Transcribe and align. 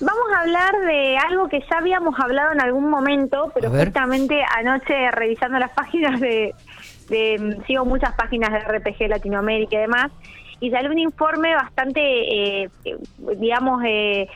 Vamos 0.00 0.32
a 0.34 0.40
hablar 0.40 0.80
de 0.86 1.18
algo 1.18 1.48
que 1.48 1.60
ya 1.60 1.78
habíamos 1.78 2.18
hablado 2.18 2.52
en 2.52 2.60
algún 2.62 2.88
momento, 2.88 3.52
pero 3.54 3.70
justamente 3.70 4.42
anoche 4.56 5.10
revisando 5.10 5.58
las 5.58 5.70
páginas 5.74 6.18
de, 6.20 6.54
sigo 7.66 7.84
muchas 7.84 8.14
páginas 8.14 8.50
de 8.50 8.60
RPG 8.60 9.08
Latinoamérica 9.08 9.76
y 9.76 9.80
demás, 9.80 10.10
y 10.58 10.70
salió 10.70 10.90
un 10.90 10.98
informe 10.98 11.54
bastante, 11.54 12.00
eh, 12.62 12.70
digamos, 13.36 13.82
eh, 13.86 14.26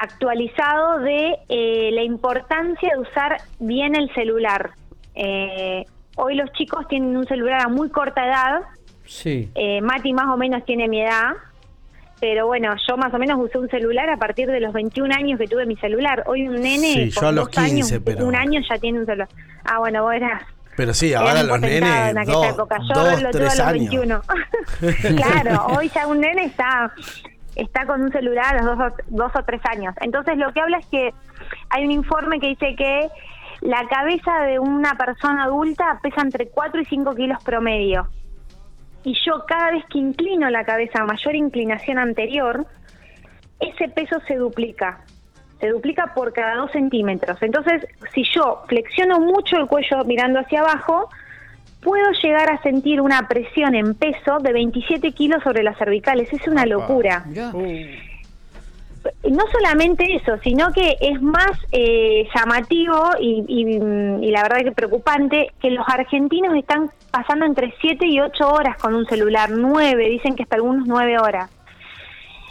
actualizado 0.00 1.00
de 1.00 1.36
eh, 1.48 1.90
la 1.92 2.02
importancia 2.02 2.90
de 2.94 3.00
usar 3.00 3.38
bien 3.58 3.96
el 3.96 4.12
celular. 4.14 4.70
hoy 6.16 6.34
los 6.36 6.52
chicos 6.52 6.86
tienen 6.88 7.16
un 7.16 7.26
celular 7.26 7.62
a 7.62 7.68
muy 7.68 7.90
corta 7.90 8.24
edad. 8.24 8.60
Sí. 9.04 9.50
Mati 9.82 10.12
más 10.12 10.26
o 10.26 10.36
menos 10.36 10.64
tiene 10.64 10.88
mi 10.88 11.00
edad 11.00 11.34
pero 12.20 12.46
bueno, 12.46 12.74
yo 12.88 12.96
más 12.96 13.12
o 13.12 13.18
menos 13.18 13.38
usé 13.38 13.58
un 13.58 13.68
celular 13.68 14.08
a 14.08 14.16
partir 14.16 14.48
de 14.48 14.60
los 14.60 14.72
21 14.72 15.14
años 15.14 15.38
que 15.38 15.46
tuve 15.46 15.66
mi 15.66 15.76
celular. 15.76 16.24
Hoy 16.26 16.48
un 16.48 16.54
nene, 16.54 16.92
sí, 16.92 17.10
yo 17.10 17.28
a 17.28 17.32
los 17.32 17.48
15, 17.48 17.70
años, 17.70 17.94
pero... 18.04 18.26
un 18.26 18.34
año 18.34 18.60
ya 18.68 18.78
tiene 18.78 19.00
un 19.00 19.06
celular. 19.06 19.28
Ah, 19.64 19.78
bueno, 19.78 20.02
vos 20.02 20.14
eras... 20.14 20.42
Pero 20.76 20.92
sí, 20.92 21.14
ahora 21.14 21.42
los 21.42 21.58
nenes, 21.60 22.14
en 22.14 22.24
dos, 22.24 22.46
época. 22.48 22.78
Yo 22.80 23.02
dos, 23.02 23.22
lo 23.22 23.30
tuve 23.30 23.48
a 23.48 23.54
los 23.54 23.72
21. 23.72 24.20
claro, 25.16 25.66
hoy 25.76 25.90
ya 25.94 26.06
un 26.06 26.20
nene 26.20 26.44
está 26.44 26.92
está 27.54 27.86
con 27.86 28.02
un 28.02 28.12
celular 28.12 28.58
a 28.58 28.62
los 28.62 28.78
dos, 28.78 28.92
dos 29.06 29.32
o 29.34 29.42
tres 29.44 29.62
años. 29.64 29.94
Entonces 30.02 30.36
lo 30.36 30.52
que 30.52 30.60
habla 30.60 30.78
es 30.78 30.86
que 30.86 31.14
hay 31.70 31.84
un 31.84 31.90
informe 31.90 32.38
que 32.38 32.48
dice 32.48 32.76
que 32.76 33.08
la 33.62 33.86
cabeza 33.88 34.40
de 34.46 34.58
una 34.58 34.94
persona 34.96 35.44
adulta 35.44 35.98
pesa 36.02 36.20
entre 36.20 36.48
4 36.48 36.80
y 36.82 36.84
5 36.84 37.14
kilos 37.14 37.42
promedio 37.42 38.08
y 39.06 39.14
yo 39.24 39.44
cada 39.46 39.70
vez 39.70 39.84
que 39.86 39.98
inclino 39.98 40.50
la 40.50 40.64
cabeza 40.64 41.02
a 41.02 41.04
mayor 41.04 41.36
inclinación 41.36 41.96
anterior, 41.96 42.66
ese 43.60 43.88
peso 43.88 44.18
se 44.26 44.34
duplica. 44.34 44.98
Se 45.60 45.68
duplica 45.68 46.12
por 46.12 46.32
cada 46.32 46.56
dos 46.56 46.72
centímetros. 46.72 47.40
Entonces, 47.40 47.86
si 48.12 48.24
yo 48.34 48.64
flexiono 48.66 49.20
mucho 49.20 49.58
el 49.58 49.68
cuello 49.68 50.04
mirando 50.04 50.40
hacia 50.40 50.58
abajo, 50.58 51.08
puedo 51.82 52.10
llegar 52.20 52.50
a 52.50 52.60
sentir 52.62 53.00
una 53.00 53.28
presión 53.28 53.76
en 53.76 53.94
peso 53.94 54.38
de 54.40 54.52
27 54.52 55.12
kilos 55.12 55.40
sobre 55.44 55.62
las 55.62 55.78
cervicales. 55.78 56.32
Es 56.32 56.48
una 56.48 56.66
locura 56.66 57.24
no 59.28 59.44
solamente 59.52 60.16
eso, 60.16 60.38
sino 60.42 60.72
que 60.72 60.96
es 61.00 61.20
más 61.20 61.52
eh, 61.72 62.28
llamativo 62.34 63.10
y, 63.20 63.78
la 64.30 64.42
verdad 64.42 64.64
que 64.64 64.72
preocupante 64.72 65.52
que 65.60 65.70
los 65.70 65.86
argentinos 65.88 66.54
están 66.56 66.90
pasando 67.10 67.46
entre 67.46 67.74
7 67.80 68.06
y 68.06 68.20
8 68.20 68.48
horas 68.48 68.76
con 68.76 68.94
un 68.94 69.06
celular, 69.06 69.50
9, 69.50 70.08
dicen 70.08 70.36
que 70.36 70.42
hasta 70.42 70.56
algunos 70.56 70.86
9 70.86 71.18
horas. 71.18 71.50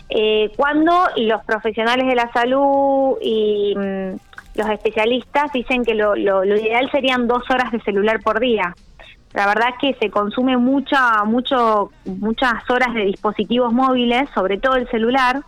Eh, 0.09 0.51
cuando 0.55 0.93
los 1.17 1.43
profesionales 1.45 2.07
de 2.07 2.15
la 2.15 2.31
salud 2.31 3.17
y 3.21 3.73
mm, 3.75 4.15
los 4.55 4.69
especialistas 4.69 5.51
dicen 5.51 5.83
que 5.83 5.95
lo, 5.95 6.15
lo, 6.15 6.43
ideal 6.45 6.89
serían 6.91 7.27
2 7.27 7.49
horas 7.49 7.71
de 7.71 7.79
celular 7.81 8.21
por 8.21 8.39
día. 8.39 8.73
La 9.33 9.47
verdad 9.47 9.69
es 9.69 9.75
que 9.81 9.99
se 9.99 10.09
consume 10.09 10.55
mucha, 10.57 11.23
mucho, 11.25 11.91
muchas 12.05 12.53
horas 12.69 12.93
de 12.93 13.05
dispositivos 13.05 13.73
móviles, 13.73 14.29
sobre 14.33 14.57
todo 14.57 14.75
el 14.75 14.87
celular. 14.89 15.41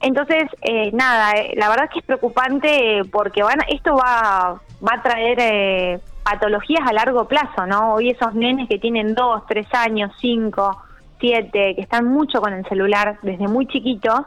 Entonces, 0.00 0.44
eh, 0.62 0.90
nada, 0.92 1.32
eh, 1.32 1.52
la 1.56 1.68
verdad 1.68 1.84
es 1.84 1.90
que 1.90 1.98
es 1.98 2.04
preocupante 2.06 3.02
porque 3.12 3.42
van, 3.42 3.58
esto 3.68 3.94
va, 3.94 4.58
va 4.82 4.94
a 4.94 5.02
traer 5.02 5.38
eh, 5.38 6.00
patologías 6.22 6.88
a 6.88 6.92
largo 6.94 7.28
plazo, 7.28 7.66
¿no? 7.66 7.94
Hoy 7.94 8.10
esos 8.10 8.34
nenes 8.34 8.66
que 8.66 8.78
tienen 8.78 9.14
dos, 9.14 9.42
tres 9.46 9.66
años, 9.72 10.10
cinco, 10.18 10.82
siete, 11.20 11.74
que 11.74 11.82
están 11.82 12.06
mucho 12.06 12.40
con 12.40 12.54
el 12.54 12.64
celular 12.66 13.18
desde 13.20 13.46
muy 13.46 13.66
chiquitos, 13.66 14.20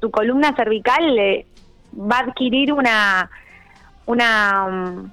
tu 0.00 0.10
columna 0.10 0.56
cervical 0.56 1.44
va 1.94 2.16
a 2.16 2.20
adquirir 2.20 2.72
una, 2.72 3.30
una, 4.06 4.64
um, 4.66 5.10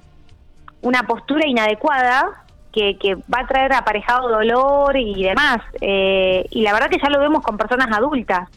una 0.80 1.02
postura 1.02 1.46
inadecuada 1.46 2.42
que, 2.72 2.96
que, 2.96 3.16
va 3.16 3.40
a 3.40 3.46
traer 3.46 3.74
aparejado 3.74 4.30
dolor 4.30 4.96
y 4.96 5.24
demás. 5.24 5.58
y 5.82 6.62
la 6.62 6.72
verdad 6.72 6.88
que 6.88 7.00
ya 7.02 7.10
lo 7.10 7.20
vemos 7.20 7.42
con 7.42 7.58
personas 7.58 7.94
adultas 7.94 8.48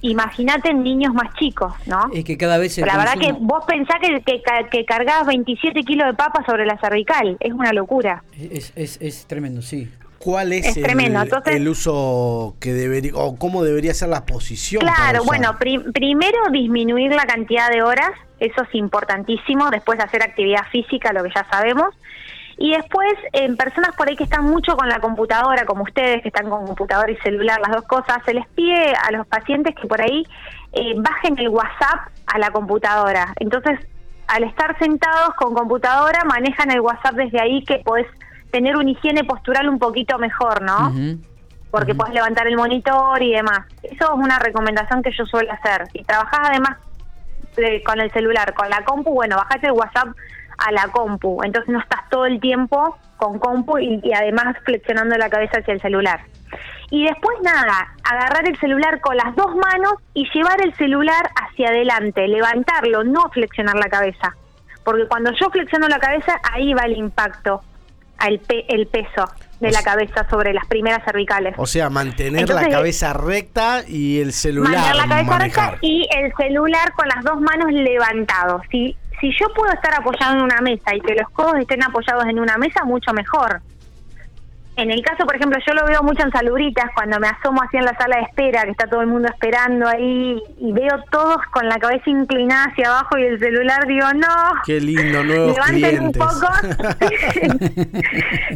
imagínate 0.00 0.70
en 0.70 0.82
niños 0.82 1.12
más 1.14 1.34
chicos, 1.34 1.72
¿no? 1.86 2.10
Es 2.14 2.24
que 2.24 2.36
cada 2.36 2.58
vez 2.58 2.78
La 2.78 2.96
verdad 2.96 3.18
que 3.18 3.32
vos 3.32 3.64
pensás 3.66 3.96
que, 4.00 4.20
que, 4.22 4.42
que, 4.70 4.84
cargas 4.84 5.26
27 5.26 5.82
kilos 5.82 6.06
de 6.06 6.14
papa 6.14 6.44
sobre 6.46 6.66
la 6.66 6.78
cervical, 6.78 7.36
es 7.40 7.52
una 7.52 7.72
locura. 7.72 8.22
Es, 8.38 8.72
es, 8.76 8.98
es 9.00 9.26
tremendo, 9.26 9.62
sí. 9.62 9.88
¿Cuál 10.18 10.52
es, 10.52 10.76
el, 10.76 11.68
uso 11.68 12.56
que 12.58 12.72
debería, 12.72 13.12
o 13.14 13.36
cómo 13.36 13.62
debería 13.62 13.94
ser 13.94 14.08
la 14.08 14.26
posición? 14.26 14.80
Claro, 14.80 15.22
bueno, 15.24 15.56
primero 15.58 16.38
disminuir 16.50 17.12
la 17.12 17.24
cantidad 17.24 17.70
de 17.70 17.82
horas, 17.82 18.10
eso 18.40 18.62
es 18.62 18.74
importantísimo, 18.74 19.70
después 19.70 20.00
hacer 20.00 20.22
actividad 20.24 20.64
física, 20.72 21.12
lo 21.12 21.22
que 21.22 21.30
ya 21.32 21.46
sabemos, 21.48 21.94
y 22.60 22.72
después, 22.72 23.14
en 23.32 23.56
personas 23.56 23.94
por 23.96 24.08
ahí 24.08 24.16
que 24.16 24.24
están 24.24 24.44
mucho 24.44 24.76
con 24.76 24.88
la 24.88 24.98
computadora, 24.98 25.64
como 25.64 25.84
ustedes, 25.84 26.22
que 26.22 26.28
están 26.28 26.50
con 26.50 26.66
computadora 26.66 27.10
y 27.12 27.16
celular, 27.18 27.60
las 27.60 27.70
dos 27.70 27.84
cosas, 27.84 28.18
se 28.26 28.34
les 28.34 28.48
pide 28.48 28.94
a 28.94 29.12
los 29.12 29.24
pacientes 29.28 29.76
que 29.80 29.86
por 29.86 30.00
ahí 30.02 30.26
eh, 30.72 30.94
bajen 30.96 31.38
el 31.38 31.50
WhatsApp 31.50 32.10
a 32.26 32.38
la 32.38 32.50
computadora. 32.50 33.32
Entonces, 33.36 33.78
al 34.26 34.42
estar 34.42 34.76
sentados 34.80 35.34
con 35.36 35.54
computadora, 35.54 36.24
manejan 36.24 36.72
el 36.72 36.80
WhatsApp 36.80 37.14
desde 37.14 37.40
ahí, 37.40 37.64
que 37.64 37.78
podés 37.78 38.08
tener 38.50 38.76
una 38.76 38.90
higiene 38.90 39.22
postural 39.22 39.68
un 39.68 39.78
poquito 39.78 40.18
mejor, 40.18 40.60
¿no? 40.62 40.92
Porque 41.70 41.94
puedes 41.94 42.12
levantar 42.12 42.48
el 42.48 42.56
monitor 42.56 43.22
y 43.22 43.34
demás. 43.34 43.66
Eso 43.84 44.04
es 44.04 44.24
una 44.24 44.40
recomendación 44.40 45.02
que 45.02 45.12
yo 45.16 45.24
suelo 45.26 45.52
hacer. 45.52 45.86
Si 45.92 46.02
trabajás 46.02 46.40
además 46.50 46.76
con 47.86 48.00
el 48.00 48.10
celular, 48.10 48.52
con 48.54 48.68
la 48.68 48.84
compu, 48.84 49.14
bueno, 49.14 49.36
bajate 49.36 49.68
el 49.68 49.72
WhatsApp 49.72 50.08
a 50.58 50.72
la 50.72 50.88
compu. 50.88 51.40
Entonces 51.42 51.72
no 51.72 51.80
estás 51.80 52.08
todo 52.10 52.26
el 52.26 52.40
tiempo 52.40 52.98
con 53.16 53.38
compu 53.38 53.78
y, 53.78 54.12
además 54.12 54.56
flexionando 54.64 55.16
la 55.16 55.30
cabeza 55.30 55.58
hacia 55.58 55.74
el 55.74 55.80
celular. 55.80 56.20
Y 56.90 57.04
después 57.04 57.36
nada, 57.42 57.94
agarrar 58.02 58.48
el 58.48 58.58
celular 58.58 59.00
con 59.00 59.16
las 59.16 59.34
dos 59.36 59.54
manos 59.56 59.94
y 60.14 60.28
llevar 60.32 60.60
el 60.62 60.74
celular 60.74 61.30
hacia 61.34 61.68
adelante, 61.68 62.26
levantarlo, 62.26 63.04
no 63.04 63.28
flexionar 63.30 63.76
la 63.76 63.88
cabeza. 63.88 64.34
Porque 64.84 65.06
cuando 65.06 65.30
yo 65.38 65.50
flexiono 65.50 65.86
la 65.88 65.98
cabeza, 65.98 66.40
ahí 66.50 66.72
va 66.72 66.82
el 66.82 66.96
impacto, 66.96 67.62
el, 68.26 68.40
el 68.68 68.86
peso 68.86 69.26
de 69.60 69.70
la 69.70 69.82
cabeza 69.82 70.26
sobre 70.30 70.54
las 70.54 70.66
primeras 70.66 71.04
cervicales. 71.04 71.54
O 71.58 71.66
sea, 71.66 71.90
mantener 71.90 72.48
la 72.48 72.68
cabeza 72.68 73.12
recta 73.12 73.82
y 73.86 74.20
el 74.20 74.32
celular. 74.32 74.72
Mantener 74.72 74.96
la 74.96 75.08
cabeza 75.08 75.38
recta 75.38 75.78
y 75.82 76.08
el 76.10 76.32
celular 76.36 76.92
con 76.92 77.08
las 77.08 77.22
dos 77.24 77.40
manos 77.40 77.70
levantados. 77.72 78.62
Si 78.70 78.96
si 79.20 79.30
yo 79.38 79.48
puedo 79.54 79.72
estar 79.72 79.94
apoyado 79.94 80.36
en 80.36 80.42
una 80.42 80.60
mesa 80.60 80.94
y 80.94 81.00
que 81.00 81.14
los 81.14 81.28
codos 81.30 81.56
estén 81.58 81.82
apoyados 81.82 82.24
en 82.26 82.38
una 82.38 82.56
mesa, 82.56 82.84
mucho 82.84 83.12
mejor. 83.12 83.60
En 84.78 84.92
el 84.92 85.02
caso, 85.02 85.26
por 85.26 85.34
ejemplo, 85.34 85.58
yo 85.66 85.74
lo 85.74 85.84
veo 85.86 86.04
mucho 86.04 86.22
en 86.22 86.30
salubritas, 86.30 86.84
cuando 86.94 87.18
me 87.18 87.26
asomo 87.26 87.60
así 87.62 87.76
en 87.76 87.84
la 87.84 87.96
sala 87.98 88.18
de 88.18 88.22
espera, 88.22 88.62
que 88.62 88.70
está 88.70 88.86
todo 88.86 89.00
el 89.00 89.08
mundo 89.08 89.28
esperando 89.28 89.88
ahí, 89.88 90.40
y 90.60 90.72
veo 90.72 91.02
todos 91.10 91.38
con 91.50 91.68
la 91.68 91.78
cabeza 91.78 92.08
inclinada 92.08 92.66
hacia 92.66 92.86
abajo 92.86 93.18
y 93.18 93.24
el 93.24 93.40
celular, 93.40 93.88
digo, 93.88 94.06
no. 94.14 94.52
Qué 94.64 94.80
lindo, 94.80 95.24
nuevos 95.24 95.56
Levanten 95.56 96.00
un 96.00 96.12
poco. 96.12 96.46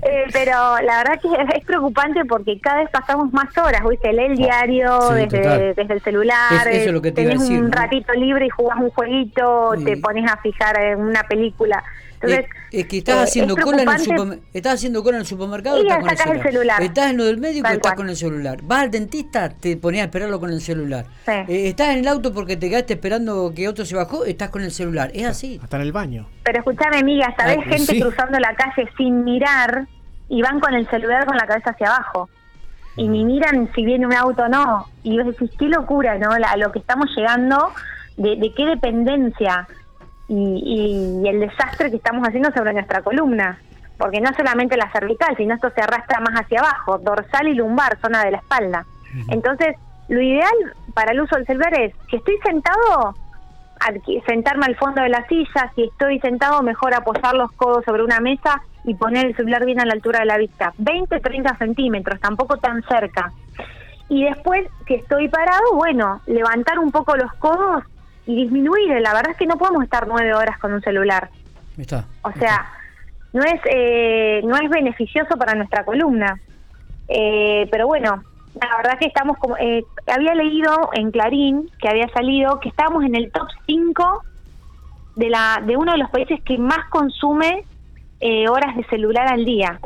Eh, 0.05 0.25
pero 0.33 0.53
la 0.85 0.99
verdad 0.99 1.21
que 1.21 1.57
es, 1.57 1.65
preocupante 1.65 2.25
porque 2.25 2.59
cada 2.61 2.81
vez 2.81 2.91
pasamos 2.91 3.33
más 3.33 3.57
horas, 3.57 3.83
¿viste? 3.89 4.13
Lee 4.13 4.25
el 4.25 4.37
diario 4.37 5.11
desde, 5.11 5.75
desde, 5.75 5.95
el 5.95 6.03
celular, 6.03 6.69
es, 6.69 6.91
lo 6.91 7.01
que 7.01 7.13
tenés 7.13 7.41
un 7.49 7.71
ratito 7.71 8.13
libre 8.13 8.47
y 8.47 8.51
jugás 8.51 8.79
un 8.79 8.91
jueguito, 8.91 9.73
te 9.85 9.97
pones 9.97 10.31
a 10.31 10.37
fijar 10.39 10.79
en 10.81 11.01
una 11.01 11.23
película. 11.25 11.83
Entonces, 12.23 12.47
es, 12.71 12.87
que 12.87 12.99
estás, 12.99 13.17
eh, 13.17 13.23
haciendo 13.23 13.57
cola 13.57 13.83
en 13.83 13.89
el 13.89 14.41
estás 14.55 14.75
haciendo 14.75 15.03
cola 15.03 15.17
en 15.17 15.23
el 15.23 15.27
supermercado 15.27 15.83
y 15.83 15.89
estás 15.89 16.23
con 16.23 16.37
el 16.37 16.43
celular. 16.43 16.83
Estás 16.83 17.11
en 17.11 17.17
lo 17.17 17.25
del 17.25 17.39
médico 17.39 17.69
y 17.71 17.75
estás 17.75 17.95
con 17.95 18.09
el 18.09 18.17
celular. 18.17 18.61
Vas 18.63 18.83
al 18.83 18.91
dentista, 18.91 19.49
te 19.49 19.77
ponías 19.77 20.03
a 20.03 20.05
esperarlo 20.07 20.39
con 20.39 20.51
el 20.51 20.61
celular. 20.61 21.07
Eh, 21.27 21.69
estás 21.69 21.91
en 21.91 21.99
el 21.99 22.09
auto 22.09 22.33
porque 22.33 22.57
te 22.57 22.71
quedaste 22.71 22.95
esperando 22.95 23.53
que 23.55 23.69
otro 23.69 23.85
se 23.85 23.97
bajó, 23.97 24.25
estás 24.25 24.51
con 24.51 24.63
el 24.63 24.71
celular. 24.71 25.11
Es 25.15 25.27
así. 25.27 25.59
Hasta 25.63 25.77
en 25.77 25.83
el 25.83 25.93
baño. 25.93 26.29
Pero 26.45 26.59
escúchame, 26.59 26.99
amiga, 26.99 27.35
¿sabés 27.37 27.59
ah, 27.61 27.69
gente 27.69 28.01
cruzando 28.01 28.39
la 28.39 28.55
calle 28.55 28.89
sin 28.97 29.25
mirar 29.25 29.87
y 30.29 30.43
van 30.43 30.61
con 30.61 30.75
el 30.75 30.89
celular 30.89 31.27
con 31.27 31.37
la 31.37 31.47
cabeza 31.47 31.71
hacia 31.71 31.89
abajo? 31.89 32.29
Y 32.97 33.09
ni 33.09 33.25
miran 33.25 33.71
si 33.75 33.85
viene 33.85 34.07
un 34.07 34.15
auto 34.15 34.43
o 34.43 34.49
no. 34.49 34.87
Y 35.03 35.19
vos 35.19 35.27
decís, 35.27 35.51
qué 35.59 35.67
locura, 35.67 36.19
¿no? 36.19 36.31
a 36.31 36.57
lo 36.57 36.71
que 36.73 36.79
estamos 36.79 37.09
llegando, 37.17 37.73
de, 38.17 38.37
de 38.37 38.53
qué 38.55 38.67
dependencia 38.67 39.67
y, 40.29 41.23
el 41.27 41.41
desastre 41.41 41.91
que 41.91 41.97
estamos 41.97 42.27
haciendo 42.27 42.51
sobre 42.53 42.73
nuestra 42.73 43.03
columna, 43.03 43.59
porque 43.99 44.21
no 44.21 44.31
solamente 44.37 44.77
la 44.77 44.91
cervical, 44.91 45.37
sino 45.37 45.55
esto 45.55 45.71
se 45.71 45.81
arrastra 45.81 46.21
más 46.21 46.41
hacia 46.41 46.61
abajo, 46.61 46.99
dorsal 46.99 47.49
y 47.49 47.55
lumbar, 47.55 47.99
zona 48.01 48.25
de 48.25 48.33
la 48.33 48.39
espalda. 48.39 48.87
Entonces, 49.29 49.77
lo 50.09 50.21
ideal 50.21 50.55
para 50.95 51.13
el 51.13 51.21
uso 51.21 51.37
del 51.37 51.47
celular 51.47 51.79
es, 51.79 51.95
si 52.11 52.17
estoy 52.17 52.37
sentado, 52.45 53.15
sentarme 54.27 54.67
al 54.67 54.77
fondo 54.77 55.03
de 55.03 55.09
la 55.09 55.27
silla, 55.27 55.71
si 55.75 55.85
estoy 55.85 56.19
sentado, 56.21 56.63
mejor 56.63 56.95
apoyar 56.95 57.35
los 57.35 57.53
codos 57.53 57.85
sobre 57.85 58.03
una 58.03 58.21
mesa 58.21 58.63
y 58.85 58.95
poner 58.95 59.27
el 59.27 59.37
celular 59.37 59.65
bien 59.65 59.81
a 59.81 59.85
la 59.85 59.93
altura 59.93 60.21
de 60.21 60.27
la 60.27 60.39
vista, 60.39 60.73
20, 60.79 61.21
30 61.21 61.57
centímetros, 61.59 62.21
tampoco 62.21 62.57
tan 62.57 62.83
cerca. 62.85 63.33
y 64.09 64.25
después, 64.25 64.67
si 64.87 64.95
estoy 64.95 65.29
parado, 65.29 65.75
bueno, 65.75 66.21
levantar 66.27 66.79
un 66.79 66.91
poco 66.91 67.17
los 67.17 67.33
codos 67.35 67.85
y 68.27 68.37
disminuir. 68.37 69.01
La 69.01 69.15
verdad 69.15 69.33
es 69.33 69.37
que 69.37 69.47
no 69.47 69.57
podemos 69.57 69.83
estar 69.85 70.07
nueve 70.07 70.35
horas 70.35 70.59
con 70.59 70.73
un 70.73 70.81
celular. 70.83 71.31
Está, 71.77 72.05
o 72.23 72.33
sea, 72.33 72.67
no 73.33 73.43
es 73.43 73.61
eh, 73.65 74.43
no 74.45 74.57
es 74.57 74.69
beneficioso 74.69 75.37
para 75.37 75.55
nuestra 75.55 75.85
columna. 75.85 76.39
Eh, 77.09 77.67
pero 77.71 77.87
bueno, 77.87 78.23
la 78.61 78.77
verdad 78.77 78.99
que 78.99 79.07
estamos 79.07 79.37
como... 79.39 79.57
Eh, 79.57 79.85
había 80.07 80.35
leído 80.35 80.91
en 80.93 81.11
Clarín 81.11 81.71
que 81.81 81.89
había 81.89 82.09
salido 82.09 82.61
que 82.61 82.69
estábamos 82.69 83.05
en 83.05 83.15
el 83.15 83.31
top 83.33 83.49
5 83.67 84.23
de, 85.17 85.31
la, 85.31 85.63
de 85.65 85.77
uno 85.77 85.93
de 85.93 85.99
los 85.99 86.11
países 86.11 86.41
que 86.43 86.59
más 86.59 86.89
consume 86.91 87.65
horas 88.49 88.77
de 88.77 88.85
celular 88.85 89.27
al 89.27 89.45
día. 89.45 89.81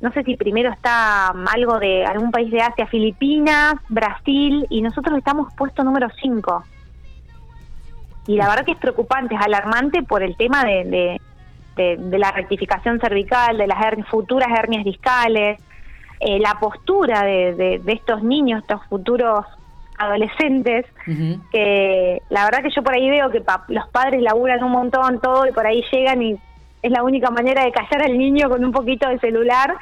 No 0.00 0.10
sé 0.12 0.24
si 0.24 0.36
primero 0.36 0.72
está 0.72 1.28
algo 1.28 1.78
de 1.78 2.04
algún 2.04 2.32
país 2.32 2.50
de 2.50 2.60
Asia, 2.60 2.86
Filipinas, 2.86 3.74
Brasil, 3.88 4.66
y 4.70 4.82
nosotros 4.82 5.16
estamos 5.16 5.52
puesto 5.54 5.84
número 5.84 6.08
5. 6.20 6.64
Y 8.28 8.36
la 8.36 8.46
verdad 8.46 8.64
que 8.64 8.72
es 8.72 8.78
preocupante, 8.78 9.34
es 9.34 9.40
alarmante 9.40 10.02
por 10.02 10.22
el 10.22 10.36
tema 10.36 10.62
de, 10.62 11.18
de, 11.76 12.18
la 12.18 12.30
rectificación 12.30 13.00
cervical, 13.00 13.56
de 13.56 13.66
las 13.66 13.78
futuras 14.08 14.48
hernias 14.56 14.84
discales, 14.84 15.58
eh, 16.20 16.38
la 16.38 16.60
postura 16.60 17.22
de, 17.22 17.80
estos 17.86 18.22
niños, 18.22 18.62
estos 18.62 18.84
futuros 18.86 19.46
adolescentes, 19.96 20.84
que 21.50 22.22
la 22.28 22.44
verdad 22.44 22.62
que 22.62 22.70
yo 22.70 22.82
por 22.82 22.94
ahí 22.94 23.08
veo 23.08 23.30
que 23.30 23.42
los 23.68 23.88
padres 23.88 24.20
laburan 24.20 24.62
un 24.62 24.72
montón 24.72 25.20
todo 25.20 25.46
y 25.46 25.52
por 25.52 25.66
ahí 25.66 25.82
llegan 25.90 26.22
y 26.22 26.36
es 26.82 26.92
la 26.92 27.02
única 27.02 27.30
manera 27.30 27.64
de 27.64 27.72
callar 27.72 28.02
al 28.04 28.16
niño 28.16 28.48
con 28.48 28.64
un 28.64 28.72
poquito 28.72 29.08
de 29.08 29.18
celular 29.18 29.74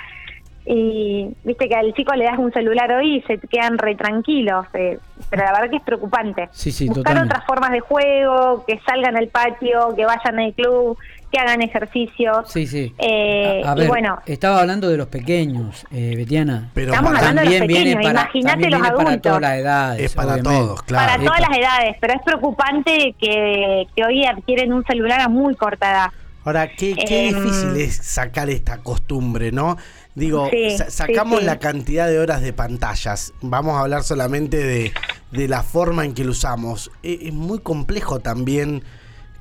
y 0.68 1.28
viste 1.44 1.68
que 1.68 1.76
al 1.76 1.94
chico 1.94 2.12
le 2.14 2.24
das 2.24 2.38
un 2.38 2.52
celular 2.52 2.90
hoy 2.90 3.18
y 3.18 3.22
se 3.22 3.38
quedan 3.38 3.78
re 3.78 3.94
tranquilos, 3.94 4.66
eh, 4.74 4.98
pero 5.30 5.44
la 5.44 5.52
verdad 5.52 5.70
que 5.70 5.76
es 5.76 5.82
preocupante. 5.82 6.48
Buscar 6.88 7.22
otras 7.22 7.46
formas 7.46 7.70
de 7.70 7.78
juego, 7.78 8.64
que 8.66 8.80
salgan 8.84 9.16
al 9.16 9.28
patio, 9.28 9.94
que 9.94 10.04
vayan 10.04 10.40
al 10.40 10.52
club, 10.54 10.98
que 11.30 11.38
hagan 11.38 11.62
ejercicio. 11.62 12.42
Sí, 12.46 12.66
sí. 12.66 12.92
Eh, 12.98 13.62
bueno, 13.86 14.18
estaba 14.26 14.60
hablando 14.60 14.88
de 14.88 14.96
los 14.96 15.06
pequeños, 15.06 15.86
eh, 15.92 16.14
Betiana. 16.16 16.70
Pero 16.74 16.92
estamos 16.92 17.14
hablando 17.14 17.42
de 17.42 17.50
los 17.50 17.68
pequeños, 17.68 18.04
imagínate 18.04 18.70
los 18.70 18.82
adultos. 18.82 19.04
Para 19.04 19.20
todas 19.20 19.40
las 19.40 19.58
edades. 19.58 20.02
Es 20.02 20.14
para 20.14 20.42
todos, 20.42 20.82
claro. 20.82 21.12
Para 21.12 21.24
todas 21.24 21.40
las 21.48 21.58
edades, 21.58 21.96
pero 22.00 22.14
es 22.14 22.22
preocupante 22.24 23.14
que, 23.20 23.86
que 23.94 24.04
hoy 24.04 24.24
adquieren 24.24 24.72
un 24.72 24.84
celular 24.84 25.20
a 25.20 25.28
muy 25.28 25.54
corta 25.54 25.92
edad. 25.92 26.10
Ahora, 26.44 26.68
qué, 26.68 26.94
qué 26.94 27.28
em, 27.28 27.34
difícil 27.34 27.76
es 27.76 27.96
sacar 27.96 28.48
esta 28.50 28.78
costumbre, 28.78 29.50
¿no? 29.50 29.76
Digo, 30.16 30.48
sacamos 30.88 31.44
la 31.44 31.58
cantidad 31.58 32.08
de 32.08 32.18
horas 32.18 32.40
de 32.40 32.54
pantallas. 32.54 33.34
Vamos 33.42 33.74
a 33.74 33.80
hablar 33.80 34.02
solamente 34.02 34.56
de, 34.56 34.92
de 35.30 35.46
la 35.46 35.62
forma 35.62 36.06
en 36.06 36.14
que 36.14 36.24
lo 36.24 36.30
usamos. 36.30 36.90
E, 37.02 37.18
es, 37.28 37.34
muy 37.34 37.58
complejo 37.58 38.18
también 38.20 38.82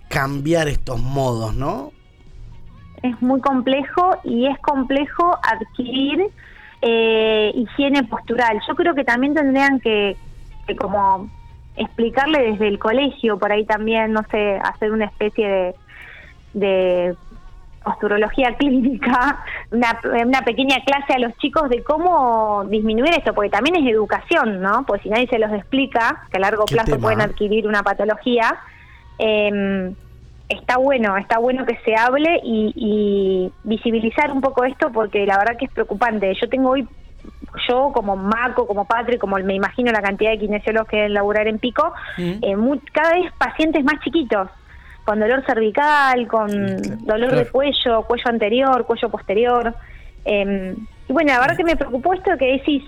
cambiar 0.09 0.67
estos 0.67 1.01
modos, 1.01 1.55
¿no? 1.55 1.93
Es 3.03 3.21
muy 3.21 3.39
complejo 3.39 4.17
y 4.25 4.47
es 4.47 4.59
complejo 4.59 5.39
adquirir 5.43 6.27
eh, 6.81 7.53
higiene 7.55 8.03
postural. 8.03 8.59
Yo 8.67 8.75
creo 8.75 8.93
que 8.93 9.05
también 9.05 9.33
tendrían 9.33 9.79
que, 9.79 10.17
que 10.67 10.75
como 10.75 11.29
explicarle 11.77 12.51
desde 12.51 12.67
el 12.67 12.79
colegio, 12.79 13.39
por 13.39 13.49
ahí 13.49 13.65
también, 13.65 14.11
no 14.11 14.23
sé, 14.29 14.57
hacer 14.57 14.91
una 14.91 15.05
especie 15.05 15.47
de 15.47 15.75
de 16.55 17.15
posturología 17.85 18.55
clínica, 18.57 19.45
una, 19.71 19.99
una, 20.25 20.41
pequeña 20.41 20.77
clase 20.83 21.13
a 21.13 21.19
los 21.19 21.37
chicos 21.37 21.69
de 21.69 21.83
cómo 21.83 22.65
disminuir 22.65 23.13
esto, 23.13 23.33
porque 23.33 23.51
también 23.51 23.77
es 23.77 23.89
educación, 23.89 24.61
¿no? 24.61 24.83
Pues 24.85 25.01
si 25.03 25.09
nadie 25.09 25.27
se 25.27 25.39
los 25.39 25.53
explica, 25.53 26.25
que 26.29 26.37
a 26.37 26.41
largo 26.41 26.65
plazo 26.65 26.99
pueden 26.99 27.21
¿eh? 27.21 27.23
adquirir 27.23 27.67
una 27.67 27.83
patología, 27.83 28.57
eh, 29.19 29.93
está 30.49 30.77
bueno, 30.77 31.15
está 31.17 31.37
bueno 31.37 31.65
que 31.65 31.77
se 31.85 31.95
hable 31.95 32.41
y, 32.43 32.73
y, 32.75 33.51
visibilizar 33.63 34.31
un 34.31 34.41
poco 34.41 34.65
esto, 34.65 34.91
porque 34.91 35.25
la 35.25 35.37
verdad 35.37 35.55
que 35.57 35.65
es 35.65 35.71
preocupante. 35.71 36.33
Yo 36.41 36.49
tengo 36.49 36.71
hoy, 36.71 36.87
yo 37.69 37.91
como 37.93 38.15
Maco, 38.15 38.67
como 38.67 38.85
Patri, 38.85 39.17
como 39.17 39.37
me 39.37 39.55
imagino 39.55 39.91
la 39.91 40.01
cantidad 40.01 40.31
de 40.31 40.39
kinesiólogos 40.39 40.89
que 40.89 40.97
deben 40.97 41.13
laburar 41.13 41.47
en 41.47 41.59
Pico, 41.59 41.93
mm. 42.17 42.31
eh, 42.41 42.79
cada 42.91 43.13
vez 43.13 43.31
pacientes 43.37 43.83
más 43.83 43.99
chiquitos 44.03 44.49
con 45.05 45.19
dolor 45.19 45.45
cervical, 45.45 46.27
con 46.27 46.49
dolor 47.05 47.35
de 47.35 47.45
cuello, 47.47 48.03
cuello 48.03 48.25
anterior, 48.25 48.85
cuello 48.85 49.09
posterior. 49.09 49.75
Em, 50.25 50.75
y 51.07 51.13
bueno, 51.13 51.31
la 51.33 51.39
verdad 51.39 51.57
que 51.57 51.63
me 51.63 51.75
preocupó 51.75 52.13
esto 52.13 52.31
que 52.37 52.53
decís, 52.53 52.83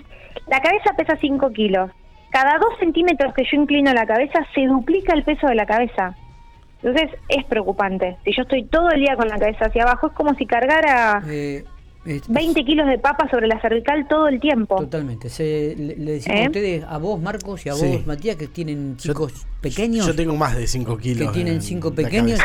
la 0.48 0.60
cabeza 0.60 0.94
pesa 0.96 1.16
5 1.16 1.52
kilos. 1.52 1.90
Cada 2.30 2.58
2 2.58 2.78
centímetros 2.80 3.32
que 3.34 3.44
yo 3.44 3.60
inclino 3.60 3.92
la 3.92 4.04
cabeza 4.04 4.40
se 4.54 4.66
duplica 4.66 5.14
el 5.14 5.22
peso 5.22 5.46
de 5.46 5.54
la 5.54 5.66
cabeza. 5.66 6.16
Entonces 6.82 7.10
es 7.28 7.44
preocupante. 7.44 8.16
Si 8.24 8.32
yo 8.34 8.42
estoy 8.42 8.64
todo 8.64 8.90
el 8.90 9.00
día 9.00 9.16
con 9.16 9.28
la 9.28 9.38
cabeza 9.38 9.66
hacia 9.66 9.82
abajo, 9.82 10.08
es 10.08 10.12
como 10.14 10.34
si 10.34 10.46
cargara... 10.46 11.22
Eh, 11.26 11.64
20 12.04 12.64
kilos 12.64 12.86
de 12.86 12.98
papa 12.98 13.28
sobre 13.30 13.48
la 13.48 13.60
cervical 13.60 14.06
todo 14.08 14.28
el 14.28 14.40
tiempo. 14.40 14.76
Totalmente. 14.76 15.28
Se, 15.28 15.74
le, 15.76 15.94
decimos 15.96 16.38
a 16.38 16.42
¿Eh? 16.42 16.46
ustedes, 16.46 16.84
a 16.84 16.98
vos 16.98 17.20
Marcos 17.20 17.66
y 17.66 17.68
a 17.68 17.74
vos 17.74 18.06
Matías, 18.06 18.36
que 18.36 18.46
tienen 18.46 18.96
chicos 18.96 19.46
pequeños. 19.60 20.06
Yo 20.06 20.14
tengo 20.14 20.36
más 20.36 20.56
de 20.56 20.66
5 20.66 20.98
kilos. 20.98 21.28
Que 21.28 21.34
tienen 21.34 21.62
5 21.62 21.92
pequeños 21.94 22.40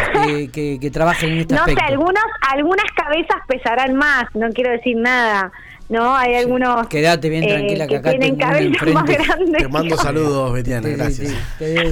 que, 0.52 0.80
que, 0.80 0.92
trabajan 0.92 1.30
en 1.30 1.40
este 1.40 1.56
no 1.56 1.66
sé, 1.66 1.76
algunas, 1.82 2.24
algunas 2.52 2.86
cabezas 2.96 3.38
pesarán 3.48 3.96
más, 3.96 4.26
no 4.36 4.50
quiero 4.50 4.72
decir 4.72 4.98
nada. 4.98 5.52
¿no? 5.90 6.16
Hay 6.16 6.36
algunos 6.36 6.88
Quédate 6.88 7.30
bien 7.30 7.48
tranquila 7.48 7.88
que, 7.88 7.98
acá 7.98 8.10
tienen 8.12 8.36
cabezas 8.36 8.94
más 8.94 9.06
grandes. 9.06 9.62
Te 9.62 9.68
mando 9.68 9.98
saludos, 9.98 10.54
Betiana, 10.54 10.90
gracias. 10.90 11.34
el 11.60 11.92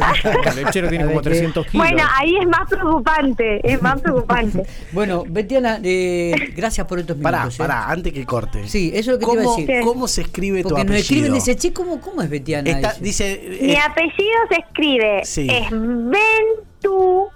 lechero 0.55 0.89
tiene 0.89 1.05
como 1.05 1.21
300 1.21 1.67
kilos. 1.67 1.87
Bueno, 1.87 2.03
ahí 2.17 2.35
es 2.37 2.47
más 2.47 2.69
preocupante, 2.69 3.59
es 3.63 3.81
más 3.81 4.01
preocupante. 4.01 4.63
bueno, 4.91 5.23
Betiana, 5.27 5.79
eh, 5.83 6.33
gracias 6.55 6.87
por 6.87 6.99
estos 6.99 7.17
minutos. 7.17 7.57
Pará, 7.57 7.83
pará, 7.83 7.91
antes 7.91 8.13
que 8.13 8.25
corte. 8.25 8.67
Sí, 8.67 8.91
eso 8.93 9.11
es 9.13 9.19
lo 9.19 9.19
que 9.19 9.25
te 9.25 9.33
iba 9.33 9.53
a 9.53 9.55
decir. 9.55 9.81
¿Cómo 9.83 10.07
se 10.07 10.21
escribe 10.21 10.63
Porque 10.63 10.75
tu 10.75 10.81
apellido? 10.81 10.87
Porque 10.87 10.93
nos 10.93 11.01
escriben, 11.01 11.33
dice, 11.33 11.55
che, 11.55 11.73
¿cómo, 11.73 12.01
cómo 12.01 12.21
es 12.21 12.29
Betiana? 12.29 12.93
dice, 12.99 13.59
Mi 13.61 13.75
apellido 13.75 14.39
se 14.49 14.55
escribe, 14.61 15.10
sí. 15.23 15.47
es 15.49 15.69
Ventú, 15.71 17.27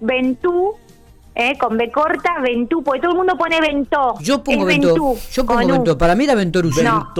Ventú, 0.00 0.74
¿eh? 1.34 1.56
con 1.58 1.76
B 1.76 1.90
corta, 1.90 2.40
Ventú, 2.40 2.82
porque 2.82 3.00
todo 3.00 3.12
el 3.12 3.16
mundo 3.18 3.36
pone 3.36 3.60
Ventó. 3.60 4.14
Yo 4.20 4.42
pongo 4.42 4.64
Ventú. 4.64 5.18
Yo 5.32 5.46
pongo 5.46 5.66
Ventó. 5.66 5.96
Para 5.96 6.14
mí 6.14 6.24
era 6.24 6.34
Ventorucci. 6.34 6.82
No. 6.82 7.12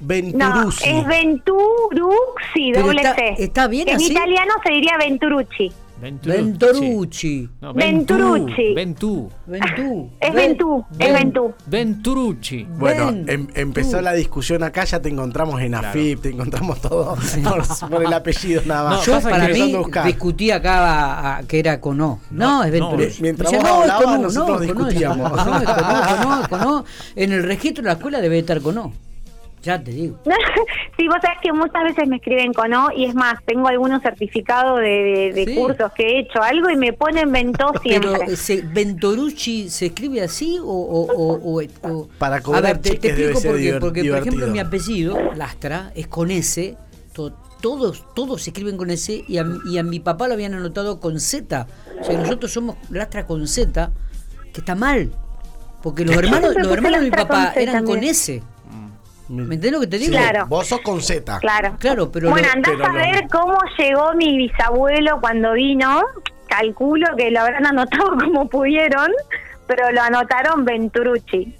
Venturucci. 0.00 0.88
es 0.88 1.06
Venturucci, 1.06 2.72
doble 2.72 3.02
C. 3.02 3.34
¿Está 3.38 3.68
bien 3.68 3.88
en 3.88 3.96
así? 3.96 4.06
En 4.06 4.12
italiano 4.12 4.54
se 4.64 4.72
diría 4.72 4.96
Venturucci. 4.98 5.72
Venturucci. 6.00 7.48
Venturucci. 7.74 8.74
Ventú. 8.74 9.30
Ventú. 9.46 10.10
Es 10.18 10.34
Ventú. 10.34 10.84
Es 10.98 11.12
Ventú. 11.12 11.54
Venturucci. 11.66 12.66
Bueno, 12.78 13.10
em, 13.26 13.48
empezó 13.54 14.00
la 14.00 14.12
discusión 14.14 14.62
acá, 14.62 14.84
ya 14.84 15.00
te 15.00 15.10
encontramos 15.10 15.60
en 15.60 15.74
AFIP, 15.74 16.22
te 16.22 16.28
encontramos 16.30 16.80
todo 16.80 17.16
por, 17.90 18.04
el 18.04 18.12
apellido 18.12 18.62
nada 18.64 18.90
más. 18.90 19.06
yo 19.06 19.20
para 19.20 19.48
mí 19.48 19.76
discutía 20.04 20.56
acá 20.56 21.42
que 21.46 21.58
era 21.58 21.80
Conó. 21.80 22.20
No, 22.30 22.64
es 22.64 22.72
Venturucci. 22.72 23.22
Mientras 23.22 23.52
vos 23.52 23.64
hablabas, 23.64 24.20
nosotros 24.20 24.60
discutíamos. 24.62 25.30
No, 25.32 26.48
Conó, 26.48 26.84
En 27.16 27.32
el 27.32 27.42
registro 27.42 27.82
de 27.82 27.88
la 27.88 27.94
escuela 27.94 28.20
debe 28.20 28.38
estar 28.38 28.60
Conó. 28.60 28.92
Ya 29.62 29.82
te 29.82 29.90
digo. 29.90 30.18
sí, 30.96 31.06
vos 31.06 31.18
sabés 31.20 31.38
que 31.42 31.52
muchas 31.52 31.84
veces 31.84 32.08
me 32.08 32.16
escriben 32.16 32.52
con 32.52 32.72
O 32.72 32.90
y 32.92 33.04
es 33.04 33.14
más, 33.14 33.34
tengo 33.44 33.68
algunos 33.68 34.02
certificados 34.02 34.80
de, 34.80 35.54
cursos 35.54 35.92
que 35.92 36.02
he 36.06 36.20
hecho 36.20 36.42
algo 36.42 36.70
y 36.70 36.76
me 36.76 36.92
ponen 36.92 37.30
Ventó 37.30 37.72
siempre. 37.82 38.10
Pero, 38.18 38.36
¿se, 38.36 38.62
¿Ventorucci 38.62 39.68
se 39.68 39.86
escribe 39.86 40.22
así 40.22 40.58
o...? 40.62 40.64
o, 40.64 41.62
o, 41.82 42.08
Para 42.18 42.40
cobrar 42.40 42.64
A 42.64 42.68
ver, 42.68 42.78
te, 42.78 42.92
explico 42.92 43.40
por 43.42 43.58
qué. 43.58 43.76
Porque, 43.80 44.04
por 44.04 44.18
ejemplo, 44.18 44.46
mi 44.48 44.58
apellido, 44.58 45.32
Lastra, 45.34 45.92
es 45.94 46.06
con 46.06 46.30
S, 46.30 46.76
todos, 47.60 48.04
todos 48.14 48.42
se 48.42 48.50
escriben 48.50 48.76
con 48.76 48.90
S 48.90 49.24
y 49.26 49.38
a, 49.38 49.46
y 49.66 49.78
a 49.78 49.82
mi 49.82 50.00
papá 50.00 50.26
lo 50.28 50.34
habían 50.34 50.54
anotado 50.54 51.00
con 51.00 51.20
Z. 51.20 51.66
O 52.00 52.04
sea, 52.04 52.18
nosotros 52.18 52.50
somos 52.50 52.76
Lastra 52.88 53.26
con 53.26 53.46
Z, 53.46 53.90
que 54.52 54.60
está 54.60 54.74
mal. 54.74 55.10
Porque 55.82 56.04
los 56.04 56.16
hermanos, 56.18 56.54
los 56.56 56.72
hermanos 56.72 57.00
de 57.00 57.10
mi 57.10 57.10
papá 57.10 57.52
eran 57.54 57.84
con 57.84 58.02
S. 58.02 58.42
¿Me 59.30 59.42
entiendes 59.42 59.72
lo 59.72 59.80
que 59.80 59.86
te 59.86 59.98
digo? 59.98 60.12
Claro. 60.12 60.46
Vos 60.46 60.66
sos 60.66 60.80
con 60.80 61.00
Z. 61.00 61.38
Claro. 61.38 61.76
Claro, 61.78 62.10
pero. 62.10 62.30
Bueno, 62.30 62.48
andás 62.52 62.74
a 62.80 62.92
ver 62.92 63.28
cómo 63.30 63.56
llegó 63.78 64.12
mi 64.14 64.36
bisabuelo 64.36 65.20
cuando 65.20 65.52
vino. 65.52 66.02
Calculo 66.48 67.06
que 67.16 67.30
lo 67.30 67.40
habrán 67.40 67.64
anotado 67.64 68.16
como 68.20 68.48
pudieron, 68.48 69.08
pero 69.68 69.92
lo 69.92 70.02
anotaron 70.02 70.64
Venturucci. 70.64 71.54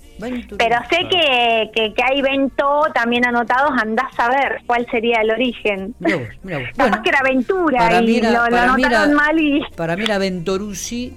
Pero 0.59 0.77
sé 0.91 1.09
que, 1.09 1.71
que, 1.95 2.03
hay 2.03 2.21
Vento 2.21 2.83
también 2.93 3.27
anotados, 3.27 3.71
andás 3.81 4.13
a 4.19 4.29
ver 4.29 4.61
cuál 4.67 4.87
sería 4.91 5.23
el 5.23 5.31
origen. 5.31 5.95
Mira 5.99 7.03
que 7.03 7.09
era 7.09 7.23
Ventura 7.23 8.03
y 8.03 8.21
lo, 8.21 8.43
anotaron 8.43 9.15
mal 9.15 9.41
y... 9.41 9.63
Para 9.77 9.97
mí 9.97 10.05
era 10.05 10.19
Ventorucci 10.19 11.17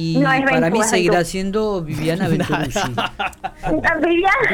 Y 0.00 0.22
para 0.22 0.70
mí 0.70 0.82
seguirá 0.82 1.24
siendo 1.24 1.82
Viviana 1.82 2.28
Venturucci. 2.28 2.80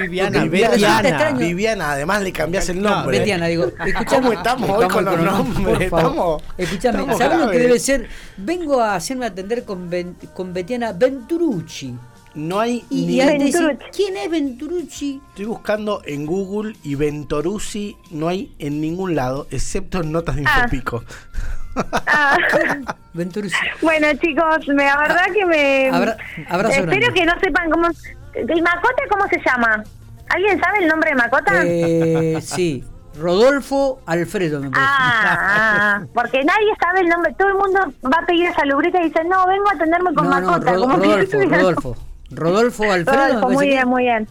Viviana. 0.01 0.43
Viviana. 0.45 1.33
Viviana. 1.33 1.93
además 1.93 2.23
le 2.23 2.33
cambias 2.33 2.69
el 2.69 2.83
nombre. 2.83 3.21
Viviana, 3.21 3.47
digo, 3.47 3.71
¿Cómo 4.09 4.33
estamos 4.33 4.69
hoy 4.71 4.89
con 4.89 5.05
los 5.05 5.21
nombres? 5.21 5.81
Estamos, 5.83 6.43
Escuchame, 6.59 7.17
¿sabes 7.17 7.39
lo 7.39 7.51
que 7.51 7.59
debe 7.59 7.79
ser? 7.79 8.09
Vengo 8.37 8.81
a 8.81 8.97
hacerme 8.97 9.27
atender 9.27 9.65
con, 9.65 9.89
con 10.35 10.53
Betiana 10.53 10.93
Venturucci. 10.93 11.95
No 12.35 12.61
hay 12.61 12.85
y, 12.91 13.07
ni 13.07 13.53
¿Quién 13.93 14.17
es 14.19 14.31
Venturucci? 14.31 15.23
Estoy 15.31 15.47
buscando 15.47 16.03
en 16.05 16.27
Google 16.27 16.77
y 16.83 16.95
Venturuzzi 16.95 17.97
no 18.11 18.29
hay 18.29 18.53
en 18.59 18.81
ningún 18.83 19.15
lado, 19.15 19.47
excepto 19.51 20.03
en 20.03 20.13
notas 20.13 20.37
de 20.37 20.45
ah. 20.47 20.65
Infopico. 20.65 21.03
Ah. 21.07 21.66
bueno, 23.83 24.07
chicos, 24.21 24.69
la 24.69 24.97
verdad 24.99 25.27
que 25.33 25.47
me. 25.47 25.89
espero 25.89 27.13
que 27.13 27.27
no 27.27 27.39
sepan 27.41 27.71
cómo. 27.71 27.89
¿Y 28.35 28.63
Macota 28.63 29.03
cómo 29.09 29.27
se 29.29 29.41
llama? 29.45 29.83
¿Alguien 30.29 30.61
sabe 30.61 30.81
el 30.81 30.89
nombre 30.89 31.11
de 31.11 31.17
Macota? 31.17 31.53
Eh, 31.65 32.39
sí. 32.43 32.85
Rodolfo 33.19 34.01
Alfredo, 34.05 34.61
me 34.61 34.71
parece. 34.71 34.91
Ah, 34.91 36.03
porque 36.13 36.45
nadie 36.45 36.75
sabe 36.79 37.01
el 37.01 37.09
nombre. 37.09 37.35
Todo 37.39 37.49
el 37.49 37.55
mundo 37.55 37.81
va 38.05 38.19
a 38.23 38.27
pedir 38.27 38.47
esa 38.47 38.67
lubrita 38.67 39.01
y 39.01 39.05
dice, 39.05 39.25
no, 39.25 39.47
vengo 39.47 39.71
a 39.71 39.73
atenderme 39.73 40.15
con 40.15 40.29
Macota. 40.29 40.73
Rodolfo, 40.73 41.39
Rodolfo. 41.49 41.97
Rodolfo 42.31 42.93
Alfredo. 42.93 43.49
muy 43.49 43.69
bien, 43.69 43.89
muy 43.89 44.03
bien. 44.03 44.29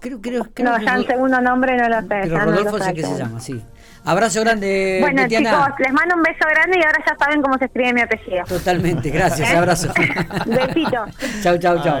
Creo, 0.00 0.20
creo, 0.20 0.46
no, 0.58 0.80
ya 0.80 0.96
el 0.96 1.06
segundo 1.06 1.40
nombre 1.40 1.76
no 1.76 1.88
lo 1.88 2.00
sé. 2.02 2.06
Pero 2.08 2.40
Rodolfo 2.40 2.78
sé 2.78 2.94
que 2.94 3.02
se 3.02 3.18
llama, 3.18 3.40
sí. 3.40 3.62
Abrazo 4.04 4.40
grande. 4.40 4.98
Bueno, 5.00 5.28
chicos, 5.28 5.68
les 5.78 5.92
mando 5.92 6.16
un 6.16 6.22
beso 6.22 6.48
grande 6.48 6.78
y 6.78 6.84
ahora 6.84 7.04
ya 7.06 7.16
saben 7.18 7.42
cómo 7.42 7.58
se 7.58 7.66
escribe 7.66 7.92
mi 7.92 8.00
apellido. 8.00 8.44
Totalmente, 8.48 9.10
gracias, 9.10 9.52
abrazo. 9.54 9.92
Besito. 10.46 11.04
chau, 11.42 11.58
chau, 11.58 11.82
chau. 11.82 12.00